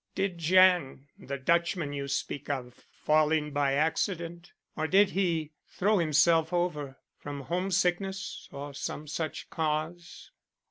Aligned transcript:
"Did 0.15 0.39
Jan, 0.39 1.05
the 1.19 1.37
Dutchman 1.37 1.93
you 1.93 2.07
speak 2.07 2.49
of, 2.49 2.87
fall 2.91 3.31
in 3.31 3.51
by 3.51 3.73
accident, 3.73 4.51
or 4.75 4.87
did 4.87 5.11
he 5.11 5.51
throw 5.67 5.99
himself 5.99 6.51
over 6.51 6.97
from 7.19 7.41
homesickness, 7.41 8.49
or 8.51 8.73
some 8.73 9.05
such 9.07 9.51
cause?" 9.51 10.31